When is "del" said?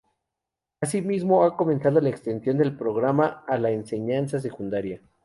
2.57-2.75